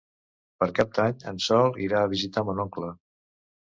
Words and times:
Per 0.63 0.67
Cap 0.79 0.95
d'Any 0.95 1.13
en 1.33 1.39
Sol 1.51 1.79
irà 1.91 2.05
a 2.05 2.11
visitar 2.17 2.49
mon 2.51 2.67
oncle. 2.69 2.95